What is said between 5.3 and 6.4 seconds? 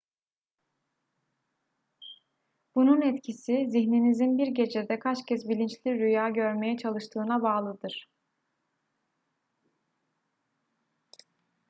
bilinçli rüya